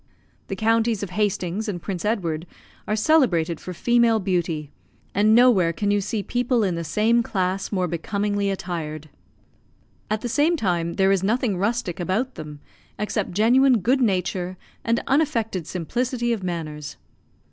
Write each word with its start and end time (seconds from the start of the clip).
The 0.47 0.55
counties 0.55 1.03
of 1.03 1.11
Hastings 1.11 1.69
and 1.69 1.79
Prince 1.79 2.03
Edward 2.05 2.47
are 2.87 2.95
celebrated 2.95 3.59
for 3.59 3.71
female 3.71 4.19
beauty, 4.19 4.71
and 5.13 5.35
nowhere 5.35 5.71
can 5.71 5.91
you 5.91 6.01
see 6.01 6.23
people 6.23 6.63
in 6.63 6.73
the 6.73 6.83
same 6.83 7.21
class 7.21 7.71
more 7.71 7.87
becomingly 7.87 8.49
attired. 8.49 9.09
At 10.09 10.21
the 10.21 10.27
same 10.27 10.57
time 10.57 10.93
there 10.93 11.11
is 11.11 11.21
nothing 11.21 11.55
rustic 11.55 11.99
about 11.99 12.33
them, 12.33 12.61
except 12.97 13.29
genuine 13.33 13.77
good 13.81 14.01
nature 14.01 14.57
and 14.83 15.03
unaffected 15.05 15.67
simplicity 15.67 16.33
of 16.33 16.41
manners. 16.41 16.97